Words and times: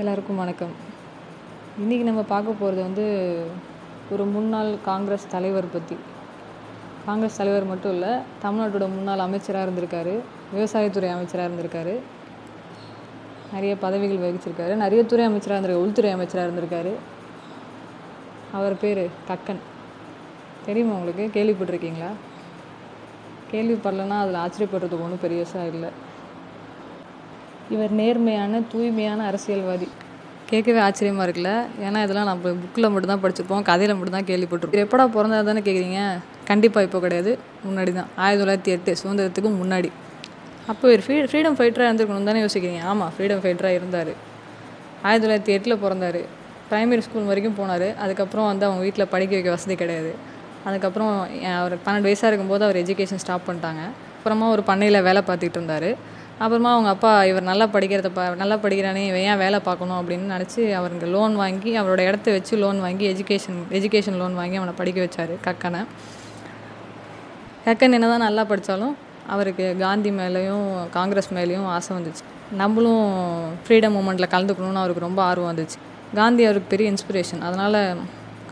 எல்லாருக்கும் 0.00 0.36
வணக்கம். 0.36 0.72
இன்றைக்கி 1.80 2.02
நம்ம 2.02 2.22
பார்க்க 2.22 2.52
போகிறது 2.52 2.82
வந்து 2.82 3.04
ஒரு 4.10 4.24
முன்னாள் 4.24 4.70
காங்கிரஸ் 4.84 5.28
தலைவர் 5.28 5.70
பற்றி 5.72 5.96
காங்கிரஸ் 7.06 7.36
தலைவர் 7.36 7.64
மட்டும் 7.64 7.92
இல்லை 7.92 8.08
தமிழ்நாட்டோட 8.42 8.86
முன்னாள் 8.96 9.18
அமைச்சராக 9.18 9.66
இருந்திருக்காரு 9.66 10.14
விவசாயத்துறை 10.54 11.10
அமைச்சராக 11.10 11.48
இருந்திருக்காரு 11.48 11.94
நிறைய 13.52 13.76
பதவிகள் 13.76 14.22
வகிச்சிருக்காரு 14.26 14.74
நிறைய 14.74 15.04
துறை 15.04 15.26
அமைச்சராக 15.26 15.58
இருந்திருக்காரு 15.58 15.84
உள்துறை 15.86 16.10
அமைச்சராக 16.10 16.48
இருந்திருக்காரு. 16.48 16.92
அவர் 18.52 18.80
பேர் 18.80 19.10
கக்கன் 19.28 19.62
தெரியுமா 20.66 20.94
உங்களுக்கு? 20.94 21.26
கேள்விப்பட்டிருக்கீங்களா? 21.36 22.10
கேள்விப்படலைன்னா 23.52 24.18
அதில் 24.24 24.42
ஆச்சரியப்படுறதுக்கு 24.44 25.06
ஒன்றும் 25.06 25.24
பெரியசாக 25.26 25.66
இல்லை. 25.66 25.92
இவர் 27.74 27.92
நேர்மையான 28.00 28.60
தூய்மையான 28.72 29.20
அரசியல்வாதி. 29.30 29.88
கேட்கவே 30.50 30.78
ஆச்சரியமாக 30.78 31.24
இருக்குல்ல? 31.26 31.52
ஏன்னா 31.86 32.00
இதெல்லாம் 32.06 32.28
நம்ம 32.30 32.50
புக்கில் 32.62 32.90
மட்டும்தான் 32.94 33.22
படிச்சிருப்போம் 33.22 33.64
கதையில் 33.70 33.96
மட்டும்தான் 33.96 34.28
கேள்விப்பட்டிருப்போம். 34.30 34.82
எப்படா 34.84 35.06
பிறந்தது 35.16 35.48
தானே 35.48 35.62
கேட்குறீங்க 35.68 36.00
கண்டிப்பாக 36.50 36.86
இப்போ 36.86 36.98
கிடையாது. 37.00 37.38
முன்னாடி 37.66 37.92
தான் 37.92 38.10
ஆயிரத்தி 38.24 38.42
தொள்ளாயிரத்தி 38.42 38.74
எட்டு 38.74 38.96
சுதந்திரத்துக்கு 39.02 39.50
முன்னாடி. 39.62 39.90
அப்போ 40.66 40.84
இவர் 40.88 41.02
ஃப்ரீ 41.04 41.16
ஃப்ரீடம் 41.30 41.56
ஃபைட்டராக 41.58 41.88
இருந்திருக்கணும் 41.88 42.30
தானே 42.30 42.40
யோசிக்கிறீங்க? 42.44 42.82
ஆமாம் 42.92 43.12
ஃப்ரீடம் 43.16 43.42
ஃபைட்டராக 43.42 43.78
இருந்தார். 43.78 44.12
ஆயிரத்தி 45.06 45.24
தொள்ளாயிரத்தி 45.26 45.56
எட்டில் 45.56 45.80
பிறந்தார். 45.84 46.20
ப்ரைமரி 46.70 46.98
ஸ்கூல் 46.98 47.30
வரைக்கும் 47.30 47.58
போனார். 47.58 47.88
அதுக்கப்புறம் 48.04 48.46
வந்து 48.46 48.64
அவங்க 48.66 48.82
வீட்டில் 48.86 49.10
படிக்க 49.14 49.34
வைக்க 49.34 49.50
வசதி 49.50 49.74
கிடையாது. 49.74 50.12
அதுக்கப்புறம் 50.68 51.12
அவர் 51.60 51.74
பன்னெண்டு 51.86 52.08
வயசாக 52.08 52.30
இருக்கும்போது 52.30 52.64
அவர் 52.64 52.76
எஜுகேஷன் 52.76 53.22
ஸ்டாப் 53.24 53.46
பண்ணிட்டாங்க. 53.48 53.82
அப்புறமா 54.16 54.46
ஒரு 54.54 54.62
பண்ணையில் 54.62 55.04
வேலை 55.08 55.22
பார்த்துக்கிட்டு 55.26 55.60
இருந்தார். 55.60 55.90
அப்புறமா 56.42 56.70
அவங்க 56.72 56.88
அப்பா 56.94 57.10
இவர் 57.24 57.42
நல்லா 57.42 57.66
படிக்கிறத 57.74 58.08
ப 58.16 58.22
நல்லா 58.40 58.56
படிக்கிறானே 58.64 59.02
இவன் 59.10 59.22
ஏன் 59.28 59.40
வேலை 59.42 59.58
பார்க்கணும்? 59.68 59.98
அப்படின்னு 60.00 60.26
நினச்சி 60.34 60.62
அவருக்கு 60.78 61.06
லோன் 61.06 61.34
வாங்கி 61.36 61.70
அவரோட 61.80 62.00
இடத்த 62.08 62.30
வச்சு 62.30 62.54
லோன் 62.56 62.80
வாங்கி 62.80 63.04
எஜுகேஷன் 63.12 63.60
எஜுகேஷன் 63.78 64.18
லோன் 64.22 64.34
வாங்கி 64.34 64.56
அவனை 64.56 64.74
படிக்க 64.80 64.98
வச்சார் 65.06 65.32
கக்கனை. 65.46 65.80
கக்கன் 67.66 67.96
என்ன 67.98 68.08
தான் 68.08 68.24
நல்லா 68.26 68.44
படித்தாலும் 68.44 68.94
அவருக்கு 69.34 69.76
காந்தி 69.78 70.10
மேலேயும் 70.10 70.66
காங்கிரஸ் 70.90 71.32
மேலேயும் 71.34 71.66
ஆசை 71.76 71.96
வந்துச்சு. 71.96 72.24
நம்மளும் 72.62 73.06
ஃப்ரீடம் 73.64 73.96
மூமெண்ட்டில் 73.96 74.32
கலந்துக்கணும்னு 74.34 74.82
அவருக்கு 74.82 75.06
ரொம்ப 75.08 75.22
ஆர்வம் 75.22 75.50
வந்துச்சு. 75.52 75.78
காந்தி 76.14 76.44
அவருக்கு 76.44 76.72
பெரிய 76.74 76.92
இன்ஸ்பிரேஷன் 76.92 77.44
அதனால் 77.48 77.80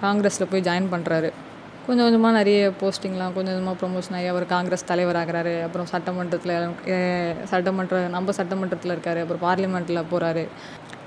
காங்கிரஸில் 0.00 0.50
போய் 0.50 0.66
ஜாயின் 0.68 0.92
பண்ணுறாரு 0.94 1.28
கொஞ்சம் 1.86 2.06
கொஞ்சமாக 2.06 2.34
நிறைய 2.38 2.60
போஸ்டிங்லாம் 2.80 3.32
கொஞ்சம் 3.36 3.54
கொஞ்சமாக 3.54 3.77
ப்ரொமோஷன் 3.80 4.14
ஆகி 4.18 4.28
அவர் 4.32 4.44
காங்கிரஸ் 4.52 4.84
தலைவராகிறாரு. 4.90 5.52
அப்புறம் 5.66 5.88
சட்டமன்றத்தில் 5.92 6.54
சட்டமன்ற 7.52 8.00
நம்ம 8.14 8.32
சட்டமன்றத்தில் 8.38 8.92
இருக்கார். 8.94 9.20
அப்புறம் 9.24 9.42
பார்லிமெண்ட்டில் 9.48 10.00
போகிறாரு 10.12 10.44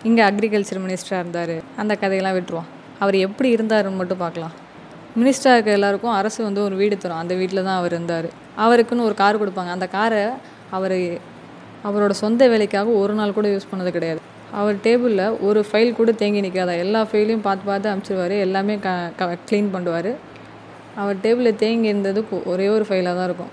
இங்கே 0.10 0.24
அக்ரிகல்ச்சர் 0.30 0.82
மினிஸ்டராக 0.86 1.24
இருந்தார். 1.24 1.56
அந்த 1.82 1.94
கதையெல்லாம் 2.04 2.36
விட்டுருவோம். 2.38 2.70
அவர் 3.04 3.18
எப்படி 3.28 3.50
இருந்தாருன்னு 3.56 4.00
மட்டும் 4.02 4.22
பார்க்கலாம். 4.26 4.54
மினிஸ்டராக 5.22 5.58
இருக்க 5.58 5.72
எல்லாருக்கும் 5.80 6.16
அரசு 6.20 6.40
வந்து 6.48 6.62
ஒரு 6.68 6.76
வீடு 6.82 6.96
தரும். 7.04 7.22
அந்த 7.24 7.34
வீட்டில் 7.42 7.66
தான் 7.68 7.80
அவர் 7.82 7.96
இருந்தார். 7.98 8.30
அவருக்குன்னு 8.66 9.08
ஒரு 9.10 9.18
கார் 9.24 9.42
கொடுப்பாங்க. 9.42 9.72
அந்த 9.78 9.88
காரை 9.98 10.24
அவர் 10.78 10.98
அவரோட 11.88 12.14
சொந்த 12.24 12.44
வேலைக்காக 12.54 12.94
ஒரு 13.02 13.14
நாள் 13.20 13.38
கூட 13.40 13.48
யூஸ் 13.56 13.70
பண்ணது 13.72 13.92
கிடையாது. 13.98 14.22
அவர் 14.60 14.76
டேபிளில் 14.86 15.26
ஒரு 15.48 15.60
ஃபைல் 15.68 15.98
கூட 15.98 16.12
தேங்கி 16.22 16.42
நிற்காதா 16.46 16.74
எல்லா 16.86 17.00
ஃபைலையும் 17.10 17.46
பார்த்து 17.48 17.70
பார்த்து 17.70 17.90
அனுப்பிச்சிடுவார் 17.92 18.36
எல்லாமே 18.46 18.76
க 18.86 18.90
க 19.20 19.36
க்ளீன் 19.50 19.74
பண்ணுவார். 19.74 20.12
அவர் 21.02 21.18
டேபிளில் 21.26 21.60
தேங்கி 21.64 21.92
இருந்தது 21.94 22.20
ஒரே 22.54 22.68
ஒரு 22.76 22.86
ஃபைலாக 22.90 23.16
தான் 23.20 23.28
இருக்கும். 23.30 23.52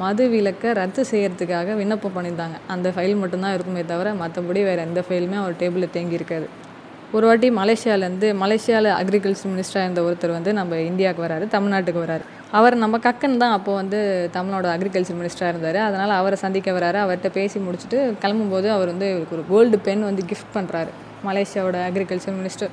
மது 0.00 0.24
விலக்கை 0.32 0.70
ரத்து 0.78 1.02
செய்கிறதுக்காக 1.10 1.74
விண்ணப்பம் 1.80 2.14
பண்ணியிருந்தாங்க. 2.16 2.56
அந்த 2.74 2.88
ஃபைல் 2.94 3.16
மட்டும்தான் 3.22 3.54
இருக்குமே 3.56 3.82
தவிர 3.92 4.10
மற்றபடி 4.20 4.60
வேறு 4.68 4.82
எந்த 4.88 5.00
ஃபைலுமே 5.06 5.36
அவர் 5.42 5.58
டேபிளில் 5.62 5.94
தேங்கி 5.96 6.18
இருக்காது. 6.20 6.46
ஒரு 7.16 7.24
வாட்டி 7.28 7.48
மலேசியாவிலேருந்து 7.58 8.28
மலேசியாவில் 8.42 8.90
அக்ரிகல்ச்சர் 8.98 9.50
மினிஸ்டராக 9.54 9.86
இருந்த 9.86 10.02
ஒருத்தர் 10.08 10.32
வந்து 10.36 10.52
நம்ம 10.58 10.78
இந்தியாவுக்கு 10.90 11.24
வராரு 11.24 11.46
தமிழ்நாட்டுக்கு 11.54 12.00
வராரு. 12.04 12.24
அவர் 12.58 12.74
நம்ம 12.82 12.98
கக்கன் 13.06 13.36
தான் 13.42 13.54
அப்போ 13.56 13.72
வந்து 13.80 13.98
தமிழ்நாடு 14.36 14.68
அக்ரிகல்ச்சர் 14.74 15.18
மினிஸ்டராக 15.20 15.52
இருந்தார். 15.54 15.80
அதனால் 15.88 16.14
அவரை 16.20 16.38
சந்திக்க 16.44 16.70
வராரு. 16.78 16.98
அவர்கிட்ட 17.04 17.30
பேசி 17.38 17.60
முடிச்சுட்டு 17.66 17.98
கிளம்பும்போது 18.22 18.70
அவர் 18.76 18.92
வந்து 18.94 19.10
ஒரு 19.34 19.44
கோல்டு 19.52 19.78
பென் 19.88 20.08
வந்து 20.10 20.24
கிஃப்ட் 20.30 20.54
பண்ணுறாரு 20.56 20.92
மலேசியாவோட 21.28 21.78
அக்ரிகல்ச்சர் 21.90 22.38
மினிஸ்டர் 22.40 22.72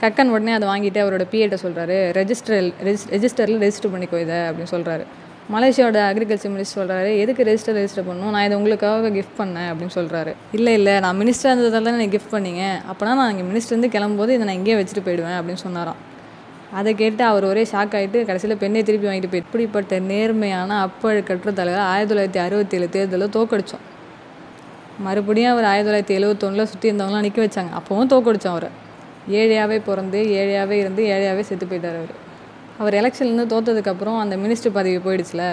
கக்கன் 0.00 0.32
உடனே 0.34 0.52
அதை 0.56 0.66
வாங்கிட்டு 0.70 1.00
அவரோட 1.02 1.24
பிஏட்ட 1.32 1.56
சொல்கிறாரு 1.62 1.94
ரெஜிஸ்டர் 2.18 2.66
ரெஜிஸ்டரில் 3.12 3.60
ரெஜிஸ்டர் 3.64 3.92
பண்ணிக்கோ 3.94 4.18
இதை 4.24 4.38
அப்படின்னு 4.48 4.72
சொல்கிறாரு 4.74 5.04
மலேசியாவோட 5.54 5.98
அக்ரிகல்ச்சர் 6.08 6.52
மினிஸ்டர் 6.54 6.78
சொல்கிறாரு 6.80 7.10
எதுக்கு 7.22 7.42
ரெஜிஸ்டர் 7.48 7.76
ரெஜிஸ்டர் 7.78 8.06
பண்ணணும்? 8.08 8.32
நான் 8.34 8.44
இதை 8.46 8.54
உங்களுக்காக 8.60 9.10
கிஃப்ட் 9.16 9.36
பண்ணேன் 9.40 9.68
அப்படின்னு 9.70 9.94
சொல்கிறாரு 9.98 10.32
இல்லை 10.56 10.72
இல்லை 10.78 10.94
நான் 11.04 11.18
மினிஸ்டர் 11.20 11.50
இருந்ததால் 11.52 11.86
தான் 11.88 12.14
கிஃப்ட் 12.14 12.32
பண்ணீங்க. 12.36 12.62
அப்போனா 12.90 13.12
நான் 13.20 13.32
இங்கே 13.34 13.46
மினிஸ்டர்ந்து 13.50 13.88
கிளம்பும்போது 13.94 14.32
இதை 14.36 14.44
நான் 14.48 14.58
இங்கேயே 14.60 14.76
வச்சுட்டு 14.80 15.04
போயிடுவேன் 15.08 15.36
அப்படின்னு 15.40 15.62
சொன்னாராம். 15.66 16.00
அதை 16.78 16.92
கேட்டு 17.02 17.22
அவர் 17.30 17.44
ஒரே 17.50 17.62
ஷாக் 17.72 17.94
ஆகிட்டு 17.98 18.24
கடைசியில் 18.28 18.60
பெண்ணை 18.62 18.80
திருப்பி 18.88 19.08
வாங்கிட்டு 19.08 19.30
போய் 19.34 19.44
இப்படிப்பட்ட 19.44 19.98
நேர்மையான 20.10 20.78
அப்பழுக்கற்ற 20.86 21.52
தலைவர் 21.60 21.84
ஆயிரத்தி 21.90 22.12
தொள்ளாயிரத்தி 22.12 22.40
அறுபத்தி 22.46 22.76
ஏழு 22.78 22.88
தேர்தலில் 22.96 23.34
தோக்கடித்தோம் 23.36 23.84
மறுபடியும் 25.06 25.52
அவர் 25.52 25.68
ஆயிரத்தி 25.70 25.90
தொள்ளாயிரத்தி 25.90 26.16
எழுபத்தொன்னில் 26.18 26.68
சுற்றி 26.72 26.90
இருந்தவங்களாம் 26.90 27.26
நிற்க 27.28 27.40
வச்சாங்க. 27.46 27.72
அப்போவும் 27.80 28.10
தோக்கடித்தோம் 28.14 28.54
அவரை. 28.56 28.70
ஏழையாகவே 29.28 29.78
பிறந்து 29.84 30.18
ஏழையாகவே 30.40 30.76
இருந்து 30.82 31.02
ஏழையாகவே 31.04 31.40
செத்து 31.40 31.66
போயிட்டார் 31.66 31.98
அவர். 32.00 32.14
அவர் 32.78 32.94
எலெக்ஷன்லேருந்து 32.94 33.52
தோற்றதுக்கப்புறம் 33.54 34.18
அந்த 34.18 34.36
மினிஸ்டர் 34.36 34.76
பதவி 34.78 34.96
போயிடுச்சுல. 34.96 35.44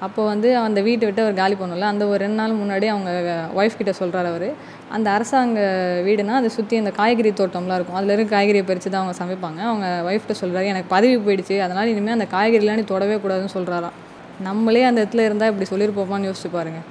அப்போ 0.00 0.24
வந்து 0.24 0.56
அந்த 0.56 0.80
வீட்டை 0.80 1.04
விட்டு 1.06 1.22
அவர் 1.22 1.34
காலி 1.34 1.54
பண்ணல. 1.54 1.80
அந்த 1.80 2.06
ஒரு 2.06 2.18
ரெண்டு 2.18 2.38
நாள் 2.40 2.52
முன்னாடி 2.52 2.86
அவங்க 2.86 3.10
ஒய்ஃப் 3.54 3.76
கிட்ட 3.76 3.92
சொல்கிறார் 3.92 4.26
அவர். 4.26 4.48
அந்த 4.90 5.10
அரசாங்க 5.10 5.60
வீடுனா 6.06 6.34
அதை 6.40 6.48
சுற்றி 6.48 6.76
அந்த 6.76 6.90
காய்கறி 6.90 7.30
தோட்டம்லாம் 7.30 7.74
இருக்கும். 7.74 7.96
அதில் 7.96 8.10
இருக்க 8.10 8.36
காய்கறியை 8.36 8.64
பறித்து 8.70 8.90
தான் 8.90 9.02
அவங்க 9.02 9.16
சமைப்பாங்க. 9.22 9.60
அவங்க 9.70 9.86
ஒய்ஃப்கிட்ட 10.10 10.36
சொல்கிறாரு 10.40 10.64
எனக்கு 10.64 10.88
பதவி 10.88 11.16
போயிடுச்சு. 11.16 11.58
அதனால் 11.58 11.86
இனிமேல் 11.86 12.16
அந்த 12.18 12.26
காய்கறிலாம் 12.36 12.74
நீ 12.74 12.82
தொடவே 12.82 13.14
கூடாதுன்னு 13.14 13.54
சொல்கிறாராம் 13.54 13.96
நம்மளே 14.40 14.82
அந்த 14.82 15.04
இடத்துல 15.04 15.24
இருந்தால் 15.24 15.50
இப்படி 15.52 15.68
சொல்லியிருப்போமான்னு 15.72 16.28
யோசிச்சு 16.30 16.50
பாருங்கள் 16.52 16.86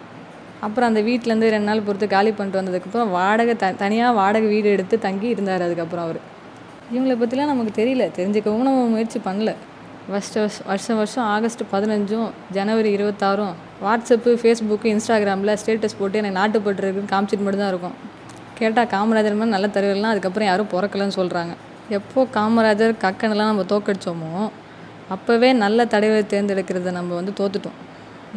அப்புறம் 0.66 0.90
அந்த 0.91 1.01
வீட்டிலேருந்து 1.07 1.51
ரெண்டு 1.53 1.69
நாள் 1.69 1.85
பொறுத்து 1.88 2.07
காலி 2.16 2.31
பண்ணிட்டு 2.38 2.59
வந்ததுக்கப்புறம் 2.62 3.12
வாடகை 3.18 3.53
த 3.63 3.72
தனியாக 3.84 4.12
வாடகை 4.19 4.47
வீடு 4.53 4.68
எடுத்து 4.75 4.96
தங்கி 5.06 5.28
இருந்தார் 5.35 5.66
அதுக்கப்புறம் 5.68 6.06
அவர். 6.07 6.19
இவங்களை 6.94 7.16
பற்றிலாம் 7.22 7.51
நமக்கு 7.51 7.74
தெரியல. 7.81 8.06
தெரிஞ்சுக்கவும் 8.18 8.68
நம்ம 8.68 8.88
முயற்சி 8.96 9.19
பண்ணல. 9.28 9.51
ஃபஸ்ட்டு 10.07 10.40
வருஷம் 10.69 10.97
வருஷம் 11.01 11.28
ஆகஸ்ட் 11.34 11.62
பதினஞ்சும் 11.74 12.29
ஜனவரி 12.56 12.90
இருபத்தாறும் 12.97 13.53
வாட்ஸ்அப்பு 13.85 14.31
ஃபேஸ்புக்கு 14.41 14.88
இன்ஸ்டாகிராமில் 14.94 15.53
ஸ்டேட்டஸ் 15.62 15.97
போட்டு 16.00 16.19
எனக்கு 16.22 16.38
நாட்டுப்பற்று 16.40 16.85
இருக்குன்னு 16.85 17.12
காமிச்சிட்டு 17.13 17.45
மட்டும் 17.45 17.63
தான் 17.63 17.72
இருக்கும். 17.74 17.95
கேட்டால் 18.59 18.90
காமராஜர் 18.95 19.38
மாதிரி 19.40 19.56
நல்ல 19.56 19.68
தலைவர்லாம் 19.75 20.13
அதுக்கப்புறம் 20.13 20.50
யாரும் 20.50 20.72
பிறக்கலன்னு 20.74 21.16
சொல்கிறாங்க 21.19 21.53
எப்போ 21.97 22.19
காமராஜர் 22.38 22.94
கக்கனெல்லாம் 23.06 23.51
நம்ம 23.51 23.66
தோக்கடிச்சோமோ 23.72 24.34
அப்போவே 25.13 25.50
நல்ல 25.63 25.85
தலைவர் 25.94 26.30
தேர்ந்தெடுக்கிறத 26.34 26.91
நம்ம 27.00 27.16
வந்து 27.19 27.34
தோத்துட்டோம். 27.40 27.80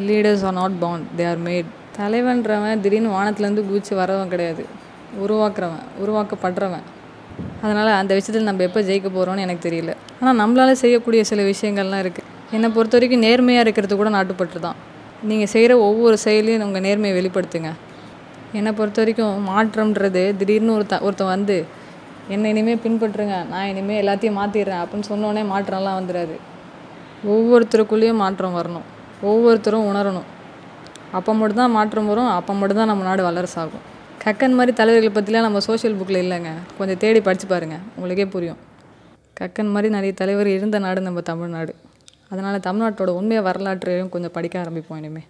Leaders 0.09 0.45
are 0.49 0.57
not 0.61 0.79
bound 0.85 1.07
they 1.19 1.27
are 1.33 1.43
made 1.49 1.69
தலைவன்றவன் 1.99 2.83
திடீர்னு 2.85 3.11
வானத்துலேருந்து 3.17 3.63
குதிச்சு 3.69 3.93
வரவன் 4.01 4.33
கிடையாது. 4.33 4.65
உருவாக்குறவன் 5.25 5.85
உருவாக்கப்படுறவன். 6.03 6.87
அதனால் 7.65 7.91
அந்த 8.01 8.13
விஷயத்தில் 8.19 8.49
நம்ம 8.49 8.65
எப்போ 8.69 8.81
ஜெயிக்க 8.89 9.09
போகிறோம்னு 9.17 9.45
எனக்கு 9.47 9.63
தெரியல. 9.69 9.93
ஆனால் 10.19 10.37
நம்மளால் 10.43 10.81
செய்யக்கூடிய 10.83 11.21
சில 11.31 11.43
விஷயங்கள்லாம் 11.53 12.03
இருக்குது 12.05 12.29
என்னை 12.57 12.69
பொறுத்த 12.77 12.97
வரைக்கும் 12.97 13.25
நேர்மையாக 13.27 13.65
இருக்கிறது 13.67 13.95
கூட 14.01 14.11
நாட்டுப்பற்று 14.17 14.61
தான். 14.67 14.79
நீங்கள் 15.31 15.51
செய்கிற 15.55 15.73
ஒவ்வொரு 15.87 16.17
செயலையும் 16.25 16.65
உங்கள் 16.67 16.85
நேர்மையை 16.89 17.15
வெளிப்படுத்துங்க. 17.19 17.71
என்னை 18.59 18.71
பொறுத்த 18.79 19.01
வரைக்கும் 19.03 19.49
மாற்றம்ன்றது 19.51 20.23
திடீர்னு 20.41 20.75
ஒருத்த 20.77 21.01
ஒருத்தன் 21.07 21.33
வந்து 21.35 21.57
என்னை 22.35 22.51
இனிமேல் 22.55 22.83
பின்பற்றுங்க. 22.85 23.35
நான் 23.53 23.69
இனிமேல் 23.73 24.01
எல்லாத்தையும் 24.03 24.39
மாற்றிடுறேன் 24.41 24.83
அப்படின்னு 24.85 25.09
சொன்னோடனே 25.13 25.43
மாற்றம்லாம் 25.53 25.99
வந்துடாது 26.01 26.37
ஒவ்வொருத்தருக்குள்ளேயும் 27.33 28.23
மாற்றம் 28.25 28.57
வரணும். 28.61 28.87
ஒவ்வொருத்தரும் 29.31 29.87
உணரணும். 29.91 30.27
அப்போ 31.13 31.35
மட்டும்தான் 31.35 31.71
மாற்றம் 31.71 32.07
வரும் 32.07 32.29
அப்போ 32.29 32.55
மட்டும்தான் 32.55 32.87
நம்ம 32.87 33.05
நாடு 33.05 33.31
வல்லரசாகும். 33.31 33.85
கக்கன் 34.25 34.53
மாதிரி 34.53 34.77
தலைவர்களை 34.77 35.13
பற்றிலாம் 35.17 35.47
நம்ம 35.49 35.61
சோஷியல் 35.61 35.97
புக்கில் 35.97 36.23
இல்லைங்க. 36.25 36.49
கொஞ்சம் 36.79 36.99
தேடி 36.99 37.21
படித்து 37.21 37.47
பாருங்கள் 37.47 37.79
உங்களுக்கே 37.97 38.27
புரியும். 38.27 38.57
கக்கன் 39.41 39.71
மாதிரி 39.71 39.95
நிறைய 39.95 40.13
தலைவர் 40.13 40.47
இருந்த 40.47 40.79
நாடு 40.79 41.01
நம்ம 41.01 41.21
தமிழ்நாடு. 41.21 41.75
அதனால் 42.29 42.59
தமிழ்நாட்டோட 42.59 43.07
உண்மையை 43.07 43.45
வரலாற்றையும் 43.45 44.09
கொஞ்சம் 44.09 44.31
படிக்க 44.33 44.63
ஆரம்பிப்போம் 44.63 44.97
இனிமேல் 44.97 45.29